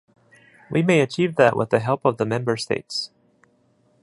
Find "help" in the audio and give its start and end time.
1.79-2.05